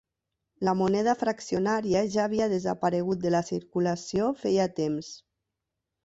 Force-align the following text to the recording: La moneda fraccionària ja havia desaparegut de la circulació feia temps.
La 0.67 0.71
moneda 0.77 1.13
fraccionària 1.17 1.99
ja 2.15 2.23
havia 2.23 2.47
desaparegut 2.53 3.21
de 3.25 3.33
la 3.35 3.41
circulació 3.51 4.31
feia 4.45 4.65
temps. 4.81 5.11